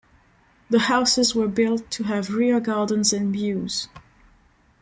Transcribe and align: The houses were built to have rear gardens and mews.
The 0.71 0.79
houses 0.79 1.35
were 1.35 1.47
built 1.47 1.91
to 1.91 2.05
have 2.05 2.33
rear 2.33 2.59
gardens 2.59 3.13
and 3.13 3.31
mews. 3.31 3.87